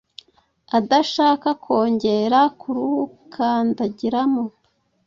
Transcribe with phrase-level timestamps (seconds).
[0.77, 4.43] adashaka kongera kurukandagiramo